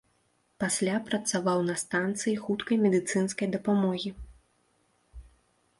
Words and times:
Пасля 0.61 0.95
працаваў 1.09 1.59
на 1.69 1.75
станцыі 1.83 2.33
хуткай 2.47 2.77
медыцынскай 2.85 3.47
дапамогі. 3.59 4.13